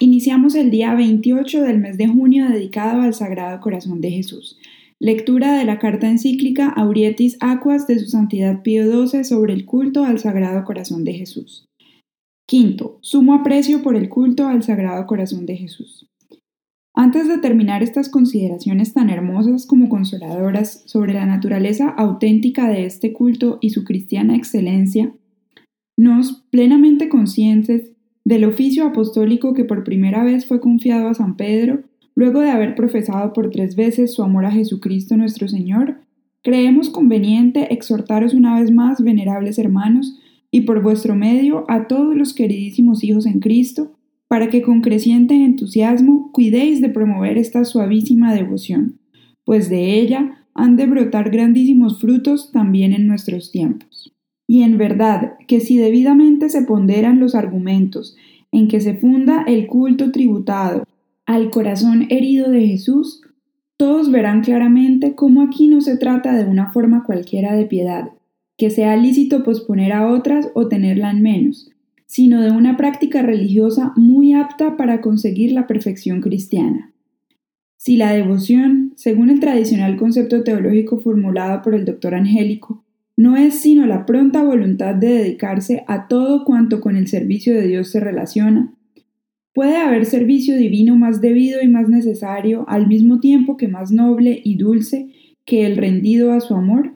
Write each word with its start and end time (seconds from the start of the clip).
Iniciamos 0.00 0.54
el 0.54 0.70
día 0.70 0.94
28 0.94 1.60
del 1.62 1.78
mes 1.78 1.98
de 1.98 2.06
junio 2.06 2.48
dedicado 2.48 3.02
al 3.02 3.14
Sagrado 3.14 3.60
Corazón 3.60 4.00
de 4.00 4.12
Jesús. 4.12 4.56
Lectura 5.00 5.58
de 5.58 5.64
la 5.64 5.80
carta 5.80 6.08
encíclica 6.08 6.68
Aurietis 6.68 7.36
Aquas 7.40 7.88
de 7.88 7.98
su 7.98 8.06
Santidad 8.06 8.62
Pío 8.62 8.84
XII 8.84 9.24
sobre 9.24 9.54
el 9.54 9.64
culto 9.64 10.04
al 10.04 10.20
Sagrado 10.20 10.64
Corazón 10.64 11.02
de 11.02 11.14
Jesús. 11.14 11.66
Quinto, 12.46 12.98
sumo 13.00 13.34
aprecio 13.34 13.82
por 13.82 13.96
el 13.96 14.08
culto 14.08 14.46
al 14.46 14.62
Sagrado 14.62 15.04
Corazón 15.08 15.46
de 15.46 15.56
Jesús. 15.56 16.08
Antes 16.94 17.26
de 17.26 17.38
terminar 17.38 17.82
estas 17.82 18.08
consideraciones 18.08 18.94
tan 18.94 19.10
hermosas 19.10 19.66
como 19.66 19.88
consoladoras 19.88 20.84
sobre 20.86 21.12
la 21.12 21.26
naturaleza 21.26 21.88
auténtica 21.88 22.68
de 22.68 22.86
este 22.86 23.12
culto 23.12 23.58
y 23.60 23.70
su 23.70 23.82
cristiana 23.82 24.36
excelencia, 24.36 25.12
nos, 25.96 26.44
plenamente 26.50 27.08
conscientes 27.08 27.90
del 28.24 28.44
oficio 28.44 28.84
apostólico 28.84 29.54
que 29.54 29.64
por 29.64 29.84
primera 29.84 30.24
vez 30.24 30.46
fue 30.46 30.60
confiado 30.60 31.08
a 31.08 31.14
San 31.14 31.36
Pedro, 31.36 31.82
luego 32.14 32.40
de 32.40 32.50
haber 32.50 32.74
profesado 32.74 33.32
por 33.32 33.50
tres 33.50 33.76
veces 33.76 34.12
su 34.12 34.22
amor 34.22 34.44
a 34.44 34.50
Jesucristo 34.50 35.16
nuestro 35.16 35.48
Señor, 35.48 36.00
creemos 36.42 36.90
conveniente 36.90 37.72
exhortaros 37.72 38.34
una 38.34 38.58
vez 38.58 38.70
más, 38.70 39.02
venerables 39.02 39.58
hermanos, 39.58 40.18
y 40.50 40.62
por 40.62 40.82
vuestro 40.82 41.14
medio 41.14 41.64
a 41.68 41.86
todos 41.88 42.16
los 42.16 42.32
queridísimos 42.34 43.04
hijos 43.04 43.26
en 43.26 43.40
Cristo, 43.40 43.92
para 44.28 44.50
que 44.50 44.62
con 44.62 44.80
creciente 44.82 45.34
entusiasmo 45.34 46.30
cuidéis 46.32 46.80
de 46.80 46.90
promover 46.90 47.38
esta 47.38 47.64
suavísima 47.64 48.34
devoción, 48.34 48.98
pues 49.44 49.70
de 49.70 49.98
ella 49.98 50.44
han 50.54 50.76
de 50.76 50.86
brotar 50.86 51.30
grandísimos 51.30 52.00
frutos 52.00 52.50
también 52.52 52.92
en 52.92 53.06
nuestros 53.06 53.50
tiempos. 53.50 54.12
Y 54.50 54.62
en 54.62 54.78
verdad 54.78 55.34
que 55.46 55.60
si 55.60 55.76
debidamente 55.76 56.48
se 56.48 56.62
ponderan 56.62 57.20
los 57.20 57.34
argumentos 57.34 58.16
en 58.50 58.66
que 58.66 58.80
se 58.80 58.94
funda 58.94 59.44
el 59.46 59.66
culto 59.66 60.10
tributado 60.10 60.84
al 61.26 61.50
corazón 61.50 62.06
herido 62.08 62.50
de 62.50 62.66
Jesús, 62.66 63.20
todos 63.76 64.10
verán 64.10 64.42
claramente 64.42 65.14
cómo 65.14 65.42
aquí 65.42 65.68
no 65.68 65.82
se 65.82 65.98
trata 65.98 66.32
de 66.32 66.50
una 66.50 66.72
forma 66.72 67.04
cualquiera 67.04 67.54
de 67.54 67.66
piedad, 67.66 68.08
que 68.56 68.70
sea 68.70 68.96
lícito 68.96 69.44
posponer 69.44 69.92
a 69.92 70.10
otras 70.10 70.50
o 70.54 70.66
tenerla 70.66 71.10
en 71.10 71.22
menos, 71.22 71.70
sino 72.06 72.40
de 72.40 72.50
una 72.50 72.78
práctica 72.78 73.20
religiosa 73.20 73.92
muy 73.96 74.32
apta 74.32 74.78
para 74.78 75.02
conseguir 75.02 75.52
la 75.52 75.66
perfección 75.66 76.22
cristiana. 76.22 76.90
Si 77.76 77.98
la 77.98 78.12
devoción, 78.12 78.94
según 78.96 79.28
el 79.28 79.40
tradicional 79.40 79.98
concepto 79.98 80.42
teológico 80.42 80.98
formulado 80.98 81.60
por 81.60 81.74
el 81.74 81.84
doctor 81.84 82.14
Angélico, 82.14 82.82
no 83.18 83.36
es 83.36 83.58
sino 83.58 83.84
la 83.84 84.06
pronta 84.06 84.44
voluntad 84.44 84.94
de 84.94 85.08
dedicarse 85.08 85.82
a 85.88 86.06
todo 86.06 86.44
cuanto 86.44 86.80
con 86.80 86.96
el 86.96 87.08
servicio 87.08 87.52
de 87.52 87.66
Dios 87.66 87.90
se 87.90 87.98
relaciona. 87.98 88.72
¿Puede 89.52 89.76
haber 89.76 90.06
servicio 90.06 90.56
divino 90.56 90.94
más 90.94 91.20
debido 91.20 91.60
y 91.60 91.66
más 91.66 91.88
necesario, 91.88 92.64
al 92.68 92.86
mismo 92.86 93.18
tiempo 93.18 93.56
que 93.56 93.66
más 93.66 93.90
noble 93.90 94.40
y 94.44 94.54
dulce 94.54 95.08
que 95.44 95.66
el 95.66 95.76
rendido 95.76 96.30
a 96.30 96.38
su 96.38 96.54
amor? 96.54 96.94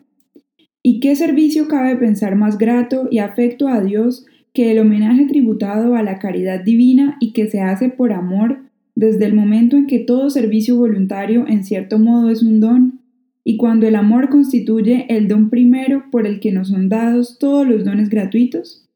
¿Y 0.81 1.00
qué 1.00 1.17
servicio 1.17 1.67
cabe 1.67 1.97
pensar 1.97 2.37
más 2.37 2.56
grato 2.56 3.09
y 3.11 3.19
afecto 3.19 3.67
a 3.67 3.83
Dios 3.83 4.25
que 4.55 4.70
el 4.70 4.78
homenaje 4.78 5.25
tributado 5.25 5.97
a 5.97 6.05
la 6.05 6.20
caridad 6.20 6.62
divina 6.62 7.17
y 7.19 7.33
que 7.33 7.48
se 7.48 7.62
hace 7.62 7.89
por 7.89 8.12
amor 8.12 8.61
desde 8.95 9.25
el 9.25 9.34
momento 9.34 9.77
en 9.77 9.89
que 9.89 9.98
todo 9.98 10.31
servicio 10.31 10.77
voluntario 10.77 11.48
en 11.48 11.65
cierto 11.65 11.98
modo 11.98 12.31
es 12.31 12.45
un 12.45 12.61
don 12.61 13.02
y 13.45 13.57
cuando 13.57 13.87
el 13.87 13.97
amor 13.97 14.29
constituye 14.29 15.07
el 15.09 15.29
don 15.29 15.51
primero 15.51 16.05
por 16.11 16.27
el 16.27 16.41
que 16.41 16.53
nos 16.53 16.69
son 16.69 16.89
dados 16.89 17.39
todos 17.39 17.67
los 17.67 17.84
dones 17.84 18.09
gratuitos? 18.09 18.89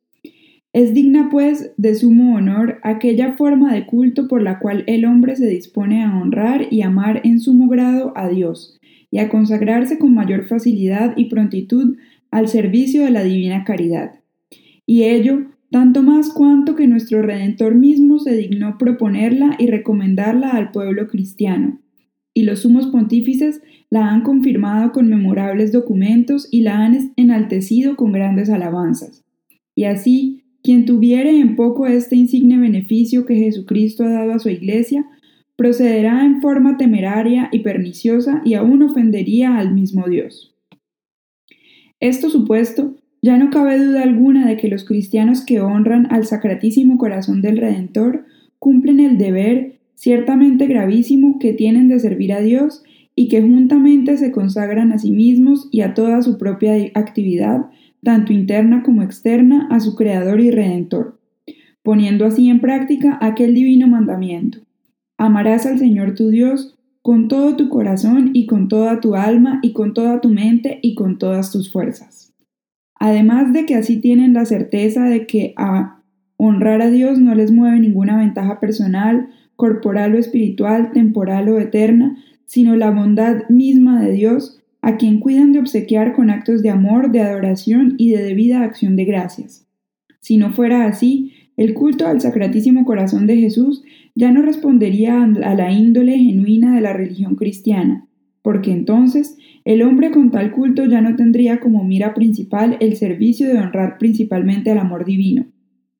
Es 0.72 0.92
digna, 0.92 1.28
pues, 1.30 1.72
de 1.78 1.94
sumo 1.94 2.36
honor 2.36 2.80
aquella 2.82 3.32
forma 3.32 3.72
de 3.72 3.86
culto 3.86 4.28
por 4.28 4.42
la 4.42 4.58
cual 4.58 4.84
el 4.86 5.06
hombre 5.06 5.34
se 5.34 5.46
dispone 5.46 6.04
a 6.04 6.14
honrar 6.16 6.66
y 6.70 6.82
amar 6.82 7.22
en 7.24 7.40
sumo 7.40 7.68
grado 7.68 8.12
a 8.14 8.28
Dios, 8.28 8.78
y 9.10 9.18
a 9.18 9.30
consagrarse 9.30 9.98
con 9.98 10.12
mayor 10.14 10.44
facilidad 10.44 11.14
y 11.16 11.30
prontitud 11.30 11.96
al 12.30 12.48
servicio 12.48 13.04
de 13.04 13.10
la 13.10 13.24
divina 13.24 13.64
caridad. 13.64 14.20
Y 14.84 15.04
ello, 15.04 15.46
tanto 15.70 16.02
más 16.02 16.30
cuanto 16.30 16.76
que 16.76 16.86
nuestro 16.86 17.22
Redentor 17.22 17.74
mismo 17.74 18.18
se 18.18 18.36
dignó 18.36 18.76
proponerla 18.78 19.56
y 19.58 19.68
recomendarla 19.68 20.50
al 20.50 20.72
pueblo 20.72 21.08
cristiano, 21.08 21.80
y 22.36 22.42
los 22.42 22.60
sumos 22.60 22.88
pontífices 22.88 23.62
la 23.88 24.10
han 24.12 24.20
confirmado 24.20 24.92
con 24.92 25.08
memorables 25.08 25.72
documentos 25.72 26.46
y 26.50 26.60
la 26.60 26.84
han 26.84 27.14
enaltecido 27.16 27.96
con 27.96 28.12
grandes 28.12 28.50
alabanzas. 28.50 29.24
Y 29.74 29.84
así, 29.84 30.44
quien 30.62 30.84
tuviere 30.84 31.40
en 31.40 31.56
poco 31.56 31.86
este 31.86 32.14
insigne 32.14 32.58
beneficio 32.58 33.24
que 33.24 33.36
Jesucristo 33.36 34.04
ha 34.04 34.10
dado 34.10 34.34
a 34.34 34.38
su 34.38 34.50
Iglesia, 34.50 35.06
procederá 35.56 36.26
en 36.26 36.42
forma 36.42 36.76
temeraria 36.76 37.48
y 37.52 37.60
perniciosa 37.60 38.42
y 38.44 38.52
aún 38.52 38.82
ofendería 38.82 39.56
al 39.56 39.72
mismo 39.72 40.06
Dios. 40.06 40.54
Esto 42.00 42.28
supuesto, 42.28 42.96
ya 43.22 43.38
no 43.38 43.48
cabe 43.48 43.82
duda 43.82 44.02
alguna 44.02 44.46
de 44.46 44.58
que 44.58 44.68
los 44.68 44.84
cristianos 44.84 45.42
que 45.42 45.62
honran 45.62 46.06
al 46.10 46.26
Sacratísimo 46.26 46.98
Corazón 46.98 47.40
del 47.40 47.56
Redentor 47.56 48.26
cumplen 48.58 49.00
el 49.00 49.16
deber 49.16 49.75
ciertamente 49.96 50.66
gravísimo 50.66 51.40
que 51.40 51.52
tienen 51.52 51.88
de 51.88 51.98
servir 51.98 52.32
a 52.32 52.40
Dios 52.40 52.84
y 53.16 53.28
que 53.28 53.40
juntamente 53.40 54.16
se 54.18 54.30
consagran 54.30 54.92
a 54.92 54.98
sí 54.98 55.10
mismos 55.10 55.68
y 55.72 55.80
a 55.80 55.94
toda 55.94 56.22
su 56.22 56.38
propia 56.38 56.74
actividad, 56.94 57.66
tanto 58.04 58.32
interna 58.32 58.82
como 58.84 59.02
externa, 59.02 59.66
a 59.70 59.80
su 59.80 59.96
Creador 59.96 60.40
y 60.40 60.50
Redentor, 60.50 61.18
poniendo 61.82 62.26
así 62.26 62.48
en 62.48 62.60
práctica 62.60 63.18
aquel 63.20 63.54
divino 63.54 63.88
mandamiento. 63.88 64.58
Amarás 65.16 65.64
al 65.64 65.78
Señor 65.78 66.14
tu 66.14 66.28
Dios 66.28 66.76
con 67.00 67.28
todo 67.28 67.56
tu 67.56 67.70
corazón 67.70 68.30
y 68.34 68.46
con 68.46 68.68
toda 68.68 69.00
tu 69.00 69.14
alma 69.14 69.60
y 69.62 69.72
con 69.72 69.94
toda 69.94 70.20
tu 70.20 70.28
mente 70.28 70.78
y 70.82 70.94
con 70.94 71.18
todas 71.18 71.52
tus 71.52 71.72
fuerzas. 71.72 72.34
Además 72.98 73.52
de 73.52 73.64
que 73.64 73.76
así 73.76 74.00
tienen 74.00 74.34
la 74.34 74.44
certeza 74.44 75.04
de 75.04 75.26
que 75.26 75.54
a 75.56 76.02
honrar 76.36 76.82
a 76.82 76.90
Dios 76.90 77.18
no 77.18 77.34
les 77.34 77.50
mueve 77.50 77.80
ninguna 77.80 78.18
ventaja 78.18 78.60
personal, 78.60 79.28
corporal 79.56 80.14
o 80.14 80.18
espiritual, 80.18 80.92
temporal 80.92 81.48
o 81.48 81.58
eterna, 81.58 82.16
sino 82.44 82.76
la 82.76 82.90
bondad 82.90 83.48
misma 83.48 84.00
de 84.00 84.12
Dios, 84.12 84.60
a 84.82 84.96
quien 84.96 85.18
cuidan 85.18 85.52
de 85.52 85.58
obsequiar 85.58 86.12
con 86.14 86.30
actos 86.30 86.62
de 86.62 86.70
amor, 86.70 87.10
de 87.10 87.20
adoración 87.20 87.94
y 87.98 88.10
de 88.10 88.22
debida 88.22 88.62
acción 88.62 88.94
de 88.94 89.04
gracias. 89.04 89.66
Si 90.20 90.36
no 90.36 90.52
fuera 90.52 90.86
así, 90.86 91.32
el 91.56 91.74
culto 91.74 92.06
al 92.06 92.20
Sacratísimo 92.20 92.84
Corazón 92.84 93.26
de 93.26 93.36
Jesús 93.36 93.82
ya 94.14 94.30
no 94.30 94.42
respondería 94.42 95.22
a 95.22 95.54
la 95.54 95.72
índole 95.72 96.18
genuina 96.18 96.74
de 96.74 96.82
la 96.82 96.92
religión 96.92 97.34
cristiana, 97.34 98.06
porque 98.42 98.70
entonces 98.70 99.36
el 99.64 99.82
hombre 99.82 100.10
con 100.10 100.30
tal 100.30 100.52
culto 100.52 100.84
ya 100.84 101.00
no 101.00 101.16
tendría 101.16 101.58
como 101.58 101.82
mira 101.82 102.14
principal 102.14 102.76
el 102.80 102.96
servicio 102.96 103.48
de 103.48 103.58
honrar 103.58 103.98
principalmente 103.98 104.70
al 104.70 104.78
amor 104.78 105.04
divino, 105.04 105.46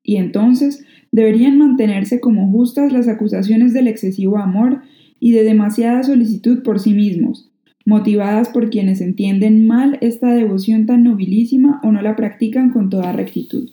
y 0.07 0.15
entonces 0.15 0.85
deberían 1.11 1.57
mantenerse 1.57 2.21
como 2.21 2.49
justas 2.49 2.93
las 2.93 3.09
acusaciones 3.09 3.73
del 3.73 3.87
excesivo 3.87 4.37
amor 4.37 4.81
y 5.19 5.33
de 5.33 5.43
demasiada 5.43 6.01
solicitud 6.01 6.63
por 6.63 6.79
sí 6.79 6.93
mismos, 6.93 7.51
motivadas 7.85 8.49
por 8.49 8.69
quienes 8.69 9.01
entienden 9.01 9.67
mal 9.67 9.97
esta 9.99 10.33
devoción 10.33 10.85
tan 10.85 11.03
nobilísima 11.03 11.81
o 11.83 11.91
no 11.91 12.01
la 12.01 12.15
practican 12.15 12.71
con 12.71 12.89
toda 12.89 13.11
rectitud. 13.11 13.69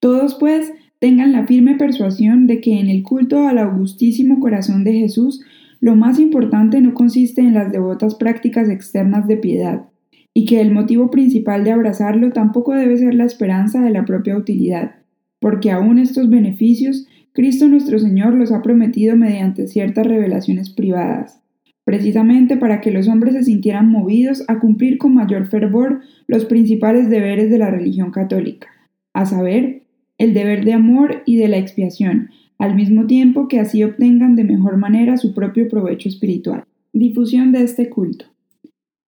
Todos, 0.00 0.34
pues, 0.34 0.70
tengan 0.98 1.32
la 1.32 1.46
firme 1.46 1.76
persuasión 1.76 2.46
de 2.46 2.60
que 2.60 2.78
en 2.78 2.88
el 2.88 3.02
culto 3.02 3.48
al 3.48 3.56
augustísimo 3.56 4.38
corazón 4.38 4.84
de 4.84 4.92
Jesús 4.92 5.40
lo 5.80 5.96
más 5.96 6.18
importante 6.18 6.82
no 6.82 6.92
consiste 6.92 7.40
en 7.40 7.54
las 7.54 7.72
devotas 7.72 8.16
prácticas 8.16 8.68
externas 8.68 9.26
de 9.26 9.38
piedad, 9.38 9.86
y 10.34 10.44
que 10.44 10.60
el 10.60 10.72
motivo 10.72 11.10
principal 11.10 11.62
de 11.62 11.70
abrazarlo 11.70 12.32
tampoco 12.32 12.74
debe 12.74 12.98
ser 12.98 13.14
la 13.14 13.24
esperanza 13.24 13.80
de 13.80 13.90
la 13.90 14.04
propia 14.04 14.36
utilidad, 14.36 14.96
porque 15.38 15.70
aún 15.70 15.98
estos 15.98 16.28
beneficios 16.28 17.06
Cristo 17.32 17.68
nuestro 17.68 17.98
Señor 17.98 18.34
los 18.34 18.52
ha 18.52 18.62
prometido 18.62 19.16
mediante 19.16 19.66
ciertas 19.68 20.06
revelaciones 20.06 20.70
privadas, 20.70 21.40
precisamente 21.84 22.56
para 22.56 22.80
que 22.80 22.90
los 22.90 23.08
hombres 23.08 23.34
se 23.34 23.44
sintieran 23.44 23.88
movidos 23.88 24.44
a 24.48 24.58
cumplir 24.58 24.98
con 24.98 25.14
mayor 25.14 25.46
fervor 25.46 26.00
los 26.26 26.44
principales 26.44 27.10
deberes 27.10 27.50
de 27.50 27.58
la 27.58 27.70
religión 27.70 28.10
católica, 28.10 28.68
a 29.12 29.26
saber, 29.26 29.82
el 30.16 30.32
deber 30.32 30.64
de 30.64 30.74
amor 30.74 31.22
y 31.26 31.36
de 31.36 31.48
la 31.48 31.58
expiación, 31.58 32.30
al 32.58 32.76
mismo 32.76 33.06
tiempo 33.06 33.48
que 33.48 33.58
así 33.58 33.82
obtengan 33.82 34.36
de 34.36 34.44
mejor 34.44 34.76
manera 34.76 35.16
su 35.16 35.34
propio 35.34 35.68
provecho 35.68 36.08
espiritual. 36.08 36.64
Difusión 36.92 37.50
de 37.50 37.62
este 37.62 37.90
culto. 37.90 38.26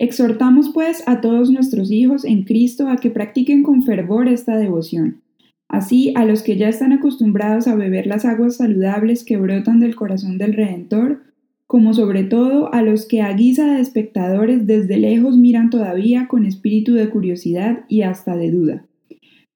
Exhortamos 0.01 0.71
pues 0.73 1.03
a 1.05 1.21
todos 1.21 1.51
nuestros 1.51 1.91
hijos 1.91 2.25
en 2.25 2.43
Cristo 2.43 2.89
a 2.89 2.97
que 2.97 3.11
practiquen 3.11 3.61
con 3.61 3.83
fervor 3.83 4.27
esta 4.27 4.57
devoción 4.57 5.21
Así, 5.69 6.11
a 6.15 6.25
los 6.25 6.41
que 6.41 6.57
ya 6.57 6.67
están 6.67 6.91
acostumbrados 6.91 7.67
a 7.67 7.75
beber 7.75 8.07
las 8.07 8.25
aguas 8.25 8.57
saludables 8.57 9.23
que 9.23 9.37
brotan 9.37 9.79
del 9.79 9.95
corazón 9.95 10.39
del 10.39 10.53
Redentor, 10.53 11.21
como 11.67 11.93
sobre 11.93 12.23
todo 12.23 12.73
a 12.73 12.81
los 12.81 13.05
que 13.05 13.21
a 13.21 13.31
guisa 13.33 13.75
de 13.75 13.79
espectadores 13.79 14.65
desde 14.65 14.97
lejos 14.97 15.37
miran 15.37 15.69
todavía 15.69 16.27
con 16.27 16.47
espíritu 16.47 16.93
de 16.93 17.07
curiosidad 17.09 17.85
y 17.87 18.01
hasta 18.01 18.35
de 18.35 18.49
duda. 18.49 18.85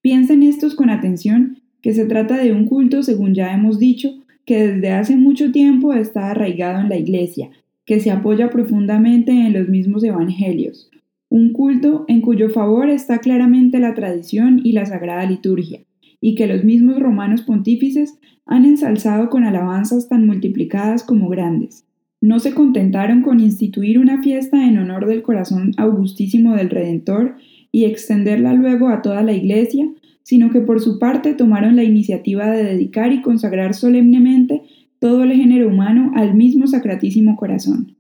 Piensen 0.02 0.44
estos 0.44 0.76
con 0.76 0.92
atención 0.92 1.60
que 1.82 1.94
se 1.96 2.06
trata 2.06 2.38
de 2.38 2.54
un 2.54 2.68
culto, 2.68 3.02
según 3.02 3.34
ya 3.34 3.52
hemos 3.52 3.80
dicho, 3.80 4.14
que 4.46 4.68
desde 4.68 4.92
hace 4.92 5.16
mucho 5.18 5.52
tiempo 5.52 5.92
está 5.92 6.30
arraigado 6.30 6.80
en 6.82 6.90
la 6.90 6.98
Iglesia, 6.98 7.50
que 7.86 8.00
se 8.00 8.12
apoya 8.12 8.50
profundamente 8.50 9.32
en 9.32 9.54
los 9.54 9.70
mismos 9.70 10.04
evangelios, 10.04 10.90
un 11.30 11.54
culto 11.54 12.06
en 12.08 12.22
cuyo 12.22 12.50
favor 12.50 12.90
está 12.90 13.20
claramente 13.20 13.80
la 13.80 13.94
tradición 13.94 14.62
y 14.64 14.72
la 14.72 14.86
sagrada 14.86 15.26
liturgia, 15.26 15.82
y 16.22 16.36
que 16.36 16.48
los 16.48 16.64
mismos 16.64 17.00
romanos 17.00 17.42
pontífices 17.42 18.18
han 18.46 18.66
ensalzado 18.66 19.30
con 19.30 19.44
alabanzas 19.44 20.08
tan 20.08 20.26
multiplicadas 20.26 21.04
como 21.04 21.30
grandes. 21.30 21.86
No 22.22 22.40
se 22.40 22.54
contentaron 22.54 23.22
con 23.22 23.40
instituir 23.40 24.00
una 24.00 24.22
fiesta 24.22 24.68
en 24.68 24.78
honor 24.78 25.06
del 25.06 25.22
corazón 25.22 25.72
augustísimo 25.78 26.56
del 26.56 26.70
Redentor 26.70 27.36
y 27.72 27.86
extenderla 27.86 28.54
luego 28.54 28.90
a 28.90 29.02
toda 29.02 29.22
la 29.22 29.34
Iglesia, 29.34 29.88
sino 30.24 30.50
que 30.50 30.62
por 30.62 30.80
su 30.80 30.98
parte 30.98 31.34
tomaron 31.34 31.76
la 31.76 31.84
iniciativa 31.84 32.50
de 32.50 32.64
dedicar 32.64 33.12
y 33.14 33.22
consagrar 33.22 33.74
solemnemente 33.74 34.64
todo 35.00 35.24
el 35.24 35.34
género 35.34 35.68
humano 35.68 36.12
al 36.16 36.34
mismo 36.34 36.68
sacratísimo 36.68 37.36
corazón. 37.36 37.96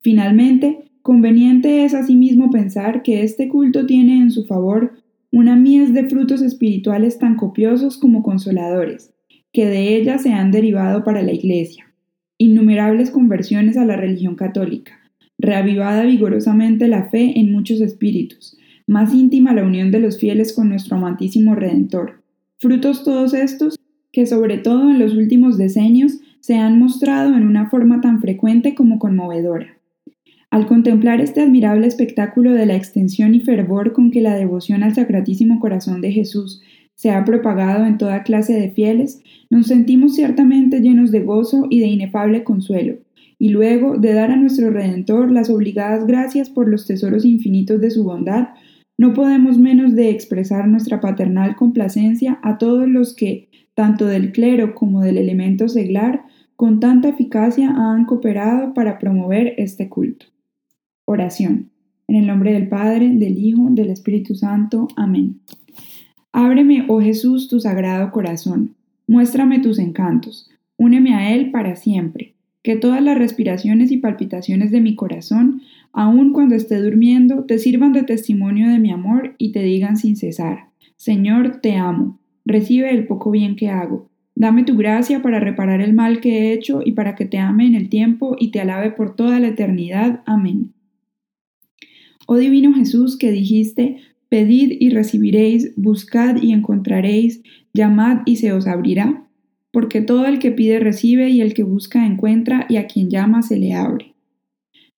Finalmente, 0.00 0.90
conveniente 1.02 1.84
es 1.84 1.94
asimismo 1.94 2.50
pensar 2.50 3.02
que 3.02 3.22
este 3.22 3.48
culto 3.48 3.86
tiene 3.86 4.18
en 4.18 4.30
su 4.30 4.44
favor 4.44 4.92
una 5.30 5.56
mies 5.56 5.92
de 5.92 6.08
frutos 6.08 6.42
espirituales 6.42 7.18
tan 7.18 7.36
copiosos 7.36 7.98
como 7.98 8.22
consoladores, 8.22 9.12
que 9.52 9.66
de 9.66 9.96
ella 9.96 10.18
se 10.18 10.32
han 10.32 10.50
derivado 10.50 11.04
para 11.04 11.22
la 11.22 11.32
Iglesia. 11.32 11.92
Innumerables 12.38 13.10
conversiones 13.10 13.76
a 13.76 13.84
la 13.84 13.96
religión 13.96 14.36
católica, 14.36 14.92
reavivada 15.38 16.04
vigorosamente 16.04 16.86
la 16.88 17.04
fe 17.10 17.38
en 17.38 17.50
muchos 17.50 17.80
espíritus, 17.80 18.56
más 18.86 19.14
íntima 19.14 19.54
la 19.54 19.64
unión 19.64 19.90
de 19.90 20.00
los 20.00 20.18
fieles 20.18 20.52
con 20.52 20.68
nuestro 20.68 20.96
amantísimo 20.96 21.54
Redentor. 21.54 22.22
Frutos 22.58 23.04
todos 23.04 23.34
estos 23.34 23.76
que 24.12 24.26
sobre 24.26 24.58
todo 24.58 24.90
en 24.90 25.00
los 25.00 25.14
últimos 25.14 25.58
decenios 25.58 26.20
se 26.44 26.56
han 26.56 26.78
mostrado 26.78 27.34
en 27.34 27.46
una 27.46 27.70
forma 27.70 28.02
tan 28.02 28.20
frecuente 28.20 28.74
como 28.74 28.98
conmovedora. 28.98 29.78
Al 30.50 30.66
contemplar 30.66 31.22
este 31.22 31.40
admirable 31.40 31.86
espectáculo 31.86 32.52
de 32.52 32.66
la 32.66 32.76
extensión 32.76 33.34
y 33.34 33.40
fervor 33.40 33.94
con 33.94 34.10
que 34.10 34.20
la 34.20 34.34
devoción 34.34 34.82
al 34.82 34.94
Sacratísimo 34.94 35.58
Corazón 35.58 36.02
de 36.02 36.12
Jesús 36.12 36.60
se 36.96 37.12
ha 37.12 37.24
propagado 37.24 37.86
en 37.86 37.96
toda 37.96 38.24
clase 38.24 38.52
de 38.52 38.70
fieles, 38.72 39.22
nos 39.48 39.68
sentimos 39.68 40.16
ciertamente 40.16 40.82
llenos 40.82 41.10
de 41.12 41.20
gozo 41.20 41.66
y 41.70 41.80
de 41.80 41.86
inefable 41.86 42.44
consuelo, 42.44 42.98
y 43.38 43.48
luego 43.48 43.96
de 43.96 44.12
dar 44.12 44.30
a 44.30 44.36
nuestro 44.36 44.68
Redentor 44.68 45.30
las 45.30 45.48
obligadas 45.48 46.06
gracias 46.06 46.50
por 46.50 46.68
los 46.68 46.86
tesoros 46.86 47.24
infinitos 47.24 47.80
de 47.80 47.90
su 47.90 48.04
bondad, 48.04 48.48
no 48.98 49.14
podemos 49.14 49.56
menos 49.56 49.94
de 49.94 50.10
expresar 50.10 50.68
nuestra 50.68 51.00
paternal 51.00 51.56
complacencia 51.56 52.38
a 52.42 52.58
todos 52.58 52.86
los 52.86 53.14
que, 53.16 53.48
tanto 53.74 54.04
del 54.04 54.30
clero 54.30 54.74
como 54.74 55.00
del 55.00 55.16
elemento 55.16 55.70
seglar, 55.70 56.26
con 56.56 56.78
tanta 56.80 57.08
eficacia 57.08 57.70
han 57.70 58.04
cooperado 58.04 58.74
para 58.74 58.98
promover 58.98 59.54
este 59.56 59.88
culto. 59.88 60.26
Oración. 61.04 61.70
En 62.06 62.16
el 62.16 62.26
nombre 62.26 62.52
del 62.52 62.68
Padre, 62.68 63.10
del 63.10 63.38
Hijo, 63.38 63.68
del 63.70 63.90
Espíritu 63.90 64.34
Santo. 64.34 64.88
Amén. 64.96 65.40
Ábreme, 66.32 66.84
oh 66.88 67.00
Jesús, 67.00 67.48
tu 67.48 67.60
sagrado 67.60 68.12
corazón. 68.12 68.74
Muéstrame 69.06 69.58
tus 69.60 69.78
encantos. 69.78 70.50
Úneme 70.76 71.14
a 71.14 71.34
él 71.34 71.50
para 71.50 71.76
siempre. 71.76 72.34
Que 72.62 72.76
todas 72.76 73.02
las 73.02 73.18
respiraciones 73.18 73.90
y 73.90 73.98
palpitaciones 73.98 74.70
de 74.70 74.80
mi 74.80 74.94
corazón, 74.94 75.62
aun 75.92 76.32
cuando 76.32 76.54
esté 76.54 76.80
durmiendo, 76.80 77.44
te 77.44 77.58
sirvan 77.58 77.92
de 77.92 78.04
testimonio 78.04 78.68
de 78.68 78.78
mi 78.78 78.90
amor 78.90 79.34
y 79.38 79.52
te 79.52 79.62
digan 79.62 79.96
sin 79.96 80.16
cesar, 80.16 80.68
Señor, 80.96 81.60
te 81.60 81.76
amo. 81.76 82.18
Recibe 82.46 82.90
el 82.90 83.06
poco 83.06 83.30
bien 83.30 83.56
que 83.56 83.68
hago 83.68 84.08
Dame 84.36 84.64
tu 84.64 84.76
gracia 84.76 85.22
para 85.22 85.38
reparar 85.38 85.80
el 85.80 85.92
mal 85.92 86.20
que 86.20 86.38
he 86.38 86.52
hecho 86.52 86.80
y 86.84 86.92
para 86.92 87.14
que 87.14 87.24
te 87.24 87.38
ame 87.38 87.66
en 87.66 87.74
el 87.74 87.88
tiempo 87.88 88.36
y 88.38 88.50
te 88.50 88.60
alabe 88.60 88.90
por 88.90 89.14
toda 89.14 89.38
la 89.38 89.48
eternidad. 89.48 90.22
Amén. 90.26 90.72
Oh 92.26 92.36
Divino 92.36 92.74
Jesús, 92.74 93.16
que 93.16 93.30
dijiste, 93.30 93.98
pedid 94.28 94.76
y 94.80 94.90
recibiréis, 94.90 95.72
buscad 95.76 96.42
y 96.42 96.52
encontraréis, 96.52 97.42
llamad 97.72 98.22
y 98.24 98.36
se 98.36 98.52
os 98.52 98.66
abrirá, 98.66 99.24
porque 99.70 100.00
todo 100.00 100.26
el 100.26 100.38
que 100.38 100.50
pide 100.50 100.80
recibe 100.80 101.30
y 101.30 101.40
el 101.40 101.54
que 101.54 101.62
busca 101.62 102.06
encuentra 102.06 102.66
y 102.68 102.76
a 102.76 102.86
quien 102.86 103.10
llama 103.10 103.42
se 103.42 103.58
le 103.58 103.74
abre. 103.74 104.14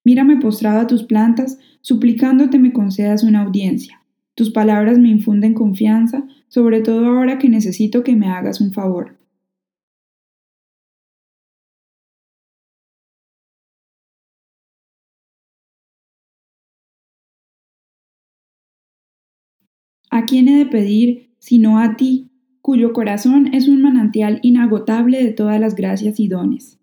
Mírame 0.04 0.36
postrado 0.36 0.80
a 0.80 0.86
tus 0.86 1.02
plantas, 1.02 1.58
suplicándote 1.80 2.58
me 2.58 2.72
concedas 2.72 3.24
una 3.24 3.42
audiencia. 3.42 4.00
Tus 4.36 4.50
palabras 4.50 4.98
me 4.98 5.08
infunden 5.08 5.52
confianza, 5.52 6.24
sobre 6.48 6.80
todo 6.80 7.06
ahora 7.06 7.38
que 7.38 7.48
necesito 7.48 8.04
que 8.04 8.14
me 8.14 8.28
hagas 8.28 8.60
un 8.60 8.72
favor. 8.72 9.15
¿A 20.10 20.24
quién 20.24 20.48
he 20.48 20.58
de 20.58 20.66
pedir 20.66 21.30
sino 21.38 21.78
a 21.78 21.96
ti, 21.96 22.30
cuyo 22.62 22.92
corazón 22.92 23.54
es 23.54 23.68
un 23.68 23.82
manantial 23.82 24.40
inagotable 24.42 25.22
de 25.22 25.32
todas 25.32 25.60
las 25.60 25.74
gracias 25.74 26.18
y 26.20 26.28
dones? 26.28 26.78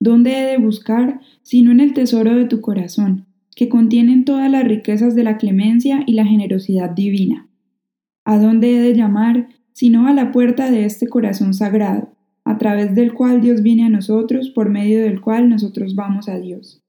¿Dónde 0.00 0.38
he 0.38 0.44
de 0.44 0.58
buscar 0.58 1.20
sino 1.42 1.70
en 1.70 1.80
el 1.80 1.94
tesoro 1.94 2.34
de 2.34 2.46
tu 2.46 2.60
corazón, 2.60 3.26
que 3.54 3.68
contienen 3.68 4.24
todas 4.24 4.50
las 4.50 4.64
riquezas 4.64 5.14
de 5.14 5.22
la 5.22 5.38
clemencia 5.38 6.02
y 6.06 6.14
la 6.14 6.24
generosidad 6.24 6.90
divina? 6.90 7.48
¿A 8.24 8.38
dónde 8.38 8.76
he 8.76 8.80
de 8.80 8.94
llamar 8.94 9.48
sino 9.72 10.06
a 10.06 10.12
la 10.12 10.32
puerta 10.32 10.70
de 10.70 10.84
este 10.84 11.06
corazón 11.08 11.54
sagrado, 11.54 12.14
a 12.44 12.58
través 12.58 12.94
del 12.94 13.14
cual 13.14 13.40
Dios 13.40 13.62
viene 13.62 13.84
a 13.84 13.88
nosotros, 13.88 14.50
por 14.50 14.70
medio 14.70 15.00
del 15.02 15.20
cual 15.20 15.48
nosotros 15.48 15.94
vamos 15.94 16.28
a 16.28 16.38
Dios? 16.38 16.82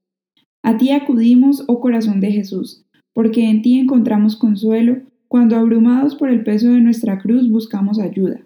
A 0.63 0.77
ti 0.77 0.91
acudimos, 0.91 1.63
oh 1.67 1.79
corazón 1.79 2.19
de 2.19 2.31
Jesús, 2.31 2.85
porque 3.13 3.49
en 3.49 3.61
ti 3.61 3.77
encontramos 3.77 4.35
consuelo 4.35 5.01
cuando 5.33 5.55
abrumados 5.55 6.13
por 6.13 6.29
el 6.29 6.43
peso 6.43 6.69
de 6.69 6.79
nuestra 6.79 7.17
cruz 7.17 7.49
buscamos 7.49 7.97
ayuda. 7.99 8.41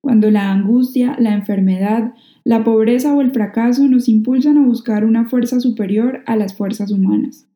Cuando 0.00 0.30
la 0.30 0.50
angustia, 0.50 1.14
la 1.18 1.34
enfermedad, 1.34 2.14
la 2.42 2.64
pobreza 2.64 3.14
o 3.14 3.20
el 3.20 3.32
fracaso 3.32 3.86
nos 3.86 4.08
impulsan 4.08 4.56
a 4.56 4.64
buscar 4.64 5.04
una 5.04 5.28
fuerza 5.28 5.60
superior 5.60 6.22
a 6.24 6.36
las 6.36 6.56
fuerzas 6.56 6.90
humanas. 6.90 7.46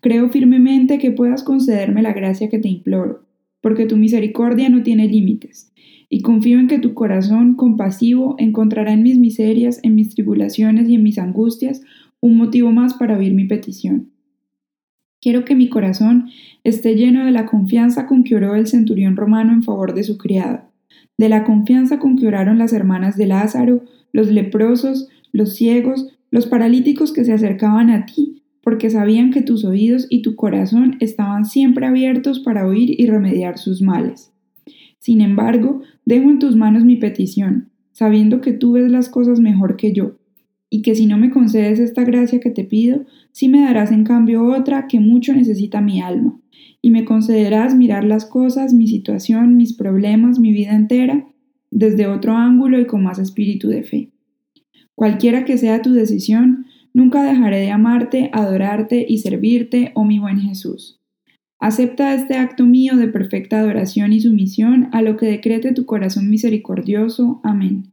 Creo 0.00 0.28
firmemente 0.28 0.98
que 0.98 1.12
puedas 1.12 1.44
concederme 1.44 2.02
la 2.02 2.14
gracia 2.14 2.48
que 2.48 2.58
te 2.58 2.66
imploro, 2.66 3.24
porque 3.60 3.86
tu 3.86 3.96
misericordia 3.96 4.70
no 4.70 4.82
tiene 4.82 5.06
límites, 5.06 5.72
y 6.08 6.22
confío 6.22 6.58
en 6.58 6.66
que 6.66 6.80
tu 6.80 6.94
corazón 6.94 7.54
compasivo 7.54 8.34
encontrará 8.38 8.92
en 8.92 9.04
mis 9.04 9.18
miserias, 9.18 9.78
en 9.84 9.94
mis 9.94 10.16
tribulaciones 10.16 10.88
y 10.88 10.96
en 10.96 11.04
mis 11.04 11.18
angustias 11.18 11.82
un 12.18 12.36
motivo 12.36 12.72
más 12.72 12.94
para 12.94 13.16
oír 13.16 13.34
mi 13.34 13.44
petición. 13.44 14.15
Quiero 15.26 15.44
que 15.44 15.56
mi 15.56 15.68
corazón 15.68 16.28
esté 16.62 16.94
lleno 16.94 17.24
de 17.24 17.32
la 17.32 17.46
confianza 17.46 18.06
con 18.06 18.22
que 18.22 18.36
oró 18.36 18.54
el 18.54 18.68
centurión 18.68 19.16
romano 19.16 19.52
en 19.52 19.64
favor 19.64 19.92
de 19.92 20.04
su 20.04 20.18
criada, 20.18 20.70
de 21.18 21.28
la 21.28 21.42
confianza 21.42 21.98
con 21.98 22.16
que 22.16 22.28
oraron 22.28 22.58
las 22.58 22.72
hermanas 22.72 23.16
de 23.16 23.26
Lázaro, 23.26 23.82
los 24.12 24.28
leprosos, 24.30 25.08
los 25.32 25.56
ciegos, 25.56 26.06
los 26.30 26.46
paralíticos 26.46 27.12
que 27.12 27.24
se 27.24 27.32
acercaban 27.32 27.90
a 27.90 28.06
ti, 28.06 28.44
porque 28.62 28.88
sabían 28.88 29.32
que 29.32 29.42
tus 29.42 29.64
oídos 29.64 30.06
y 30.10 30.22
tu 30.22 30.36
corazón 30.36 30.96
estaban 31.00 31.44
siempre 31.44 31.86
abiertos 31.86 32.38
para 32.38 32.64
oír 32.64 32.94
y 32.96 33.06
remediar 33.08 33.58
sus 33.58 33.82
males. 33.82 34.32
Sin 35.00 35.20
embargo, 35.20 35.82
dejo 36.04 36.30
en 36.30 36.38
tus 36.38 36.54
manos 36.54 36.84
mi 36.84 36.94
petición, 36.94 37.70
sabiendo 37.90 38.40
que 38.40 38.52
tú 38.52 38.74
ves 38.74 38.92
las 38.92 39.08
cosas 39.08 39.40
mejor 39.40 39.76
que 39.76 39.92
yo, 39.92 40.15
y 40.70 40.82
que 40.82 40.94
si 40.94 41.06
no 41.06 41.18
me 41.18 41.30
concedes 41.30 41.78
esta 41.78 42.04
gracia 42.04 42.40
que 42.40 42.50
te 42.50 42.64
pido, 42.64 43.04
sí 43.32 43.48
me 43.48 43.60
darás 43.60 43.92
en 43.92 44.04
cambio 44.04 44.44
otra 44.44 44.86
que 44.88 45.00
mucho 45.00 45.32
necesita 45.32 45.80
mi 45.80 46.00
alma, 46.00 46.40
y 46.82 46.90
me 46.90 47.04
concederás 47.04 47.74
mirar 47.74 48.04
las 48.04 48.26
cosas, 48.26 48.74
mi 48.74 48.86
situación, 48.86 49.56
mis 49.56 49.74
problemas, 49.74 50.38
mi 50.38 50.52
vida 50.52 50.74
entera, 50.74 51.26
desde 51.70 52.06
otro 52.06 52.32
ángulo 52.36 52.80
y 52.80 52.86
con 52.86 53.02
más 53.02 53.18
espíritu 53.18 53.68
de 53.68 53.82
fe. 53.82 54.10
Cualquiera 54.94 55.44
que 55.44 55.58
sea 55.58 55.82
tu 55.82 55.92
decisión, 55.92 56.66
nunca 56.94 57.22
dejaré 57.22 57.60
de 57.60 57.70
amarte, 57.70 58.30
adorarte 58.32 59.04
y 59.06 59.18
servirte, 59.18 59.92
oh 59.94 60.04
mi 60.04 60.18
buen 60.18 60.40
Jesús. 60.40 61.00
Acepta 61.58 62.14
este 62.14 62.34
acto 62.34 62.66
mío 62.66 62.96
de 62.96 63.08
perfecta 63.08 63.58
adoración 63.58 64.12
y 64.12 64.20
sumisión 64.20 64.88
a 64.92 65.02
lo 65.02 65.16
que 65.16 65.26
decrete 65.26 65.72
tu 65.72 65.86
corazón 65.86 66.28
misericordioso. 66.28 67.40
Amén. 67.44 67.92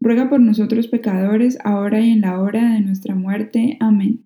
ruega 0.00 0.28
por 0.28 0.40
nosotros 0.40 0.88
pecadores, 0.88 1.58
ahora 1.64 2.00
y 2.00 2.10
en 2.10 2.20
la 2.20 2.40
hora 2.40 2.74
de 2.74 2.80
nuestra 2.80 3.14
muerte. 3.14 3.76
Amén. 3.80 4.20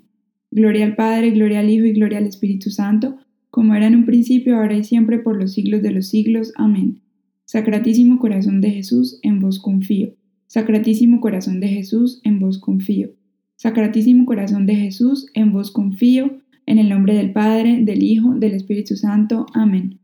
Gloria 0.50 0.85
al 0.85 0.97
Padre, 0.97 1.31
gloria 1.31 1.61
al 1.61 1.71
Hijo 1.71 1.87
y 1.87 1.93
gloria 1.93 2.19
al 2.19 2.26
Espíritu 2.26 2.71
Santo, 2.71 3.17
como 3.50 3.75
era 3.75 3.87
en 3.87 3.97
un 3.97 4.05
principio, 4.05 4.57
ahora 4.57 4.76
y 4.76 4.85
siempre, 4.85 5.19
por 5.19 5.37
los 5.37 5.52
siglos 5.52 5.83
de 5.83 5.93
los 5.93 6.09
siglos. 6.09 6.52
Amén. 6.57 7.00
Sacratísimo 7.45 8.19
corazón 8.19 8.61
de 8.61 8.71
Jesús, 8.71 9.19
en 9.23 9.41
vos 9.41 9.59
confío. 9.59 10.14
Sacratísimo 10.47 11.21
corazón 11.21 11.61
de 11.61 11.69
Jesús, 11.69 12.21
en 12.25 12.38
vos 12.38 12.59
confío. 12.59 13.11
Sacratísimo 13.57 14.26
corazón 14.26 14.67
de 14.67 14.76
Jesús, 14.76 15.29
en 15.35 15.52
vos 15.52 15.71
confío, 15.71 16.38
en 16.67 16.79
el 16.79 16.88
nombre 16.88 17.14
del 17.14 17.33
Padre, 17.33 17.83
del 17.83 18.02
Hijo, 18.02 18.35
del 18.35 18.52
Espíritu 18.52 18.97
Santo. 18.97 19.47
Amén. 19.55 20.02